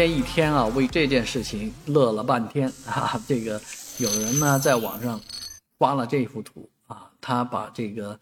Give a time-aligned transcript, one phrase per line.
[0.00, 3.22] 天一天啊，为这件事情乐了半天啊！
[3.28, 3.60] 这个
[3.98, 5.20] 有人呢在网上
[5.76, 8.18] 刮了这幅图啊，他把这个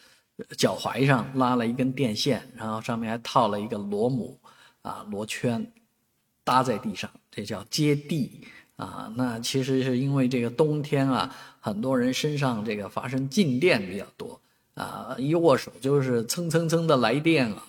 [0.56, 4.37] 脚踝上拉了一根电线，然后上面还套了一个螺母
[4.83, 5.64] 啊螺圈，
[6.43, 8.40] 搭在地上，这叫接地
[8.74, 9.13] 啊。
[9.15, 14.40] 那其实是因为这个冬天啊，很多人身上这个发生静电比较多
[14.74, 17.62] 啊，一握手就是蹭蹭蹭的来电啊。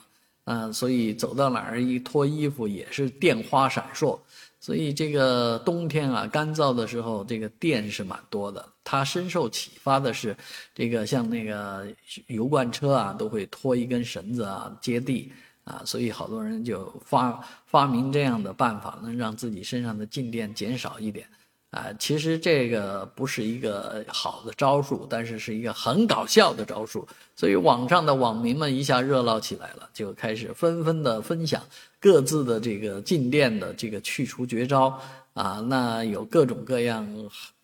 [0.51, 4.17] 嗯，所以走到哪儿一脱衣服也是电花闪烁，
[4.59, 8.67] 所以这个冬天啊，干燥的时候，这个电是蛮多的。
[8.83, 10.35] 它深受启发的是，
[10.73, 11.85] 这个像那个
[12.25, 15.31] 油罐车啊，都会拖一根绳子啊接地
[15.65, 21.27] 啊，所以好多人就发发明这样的办法，能让自己身上的静电减少一点。
[21.71, 31.61] 啊，其实这个不是一个好的招数，但是是一个很搞笑的招数，所以网上的网民们一下热闹起来了，就开始纷纷的分享
[31.99, 34.99] 各自的这个进电的这个去除绝招
[35.33, 37.07] 啊，那有各种各样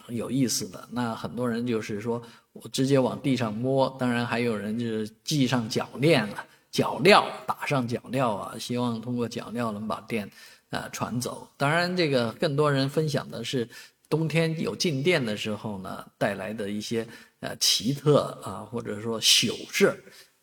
[0.09, 2.21] 有意思的，那很多人就是说
[2.53, 10.29] 我直接往地上摸，当然还有人就是系上脚链啊、脚镣，打上脚镣啊，希望通过脚镣能把电
[10.69, 11.47] 啊传走。
[11.57, 13.67] 当然，这个更多人分享的是。
[14.09, 17.07] 冬天有静电的时候呢，带来的一些
[17.39, 19.91] 呃奇特啊，或者说糗事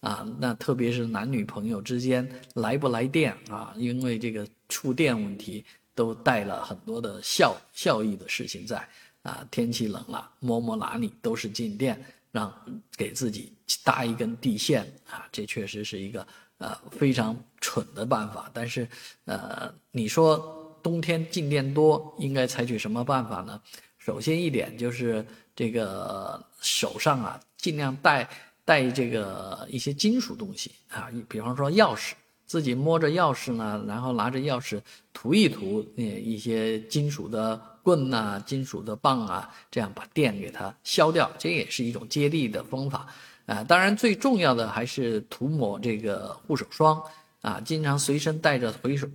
[0.00, 8.86] 啊，那特别是男女朋友之间来不来电啊，因为这个触电问题，都带了很多的效效益的事情在
[9.22, 9.46] 啊。
[9.50, 12.52] 天气冷了，摸摸哪里都是静电，让
[12.96, 13.52] 给自己
[13.84, 16.26] 搭一根地线啊，这确实是一个
[16.58, 18.50] 呃非常蠢的办法。
[18.52, 18.88] 但是
[19.24, 20.58] 呃，你说。
[20.82, 23.60] 冬天静电多，应该采取什么办法呢？
[23.98, 25.24] 首先一点就是
[25.54, 28.28] 这个手上啊，尽量带
[28.64, 32.12] 带这个一些金属东西啊，比方说钥匙，
[32.44, 34.80] 自己摸着钥匙呢，然后拿着钥匙
[35.12, 43.06] 涂一涂那一些金属的棍呐、金属的棒啊，这样把电给它消掉，这也是一种接地的方法
[43.46, 43.62] 啊。
[43.62, 47.00] 当然，最重要的还是涂抹这个护手霜
[47.40, 49.06] 啊，经常随身带着回手。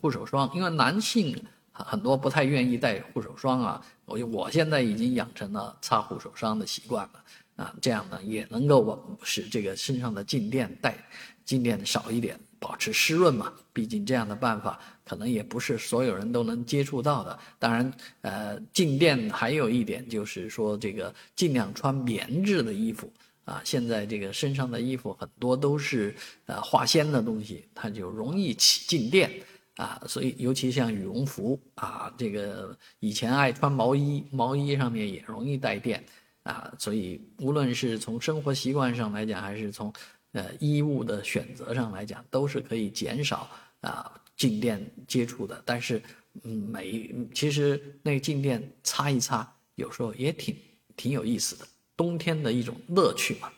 [0.00, 1.36] 护手霜，因为男性
[1.72, 10.96] 很多不太愿意带护手霜啊，我我现在已经养成了擦护手霜的习惯了啊，这样呢也能够使这个身上的静电带
[11.44, 13.52] 静电少一点，保持湿润嘛。
[13.72, 17.38] 毕竟这样的办法可能也不是所有人都能接触到的。
[17.58, 17.92] 当然，
[18.22, 23.12] 呃，静电还有一点就是说，这个尽量穿棉质的衣服
[23.44, 23.60] 啊。
[23.62, 29.30] 现在这个身上的衣服很多都是呃化纤的东西，它就容易起静电。
[29.76, 36.02] 啊，所以尤其像羽绒服啊，这个以前爱穿毛衣，毛衣上面也容易带电
[36.44, 39.92] 啊，所以无论是从生活习惯上来讲，还是从
[40.32, 43.50] 呃衣物的选择上来讲，都是可以减少
[43.80, 45.62] 啊静电接触的。
[45.66, 46.02] 但是，
[46.42, 50.56] 嗯，每其实那个静电擦一擦，有时候也挺
[50.96, 51.66] 挺有意思的，
[51.96, 53.52] 冬天的一种乐趣嘛。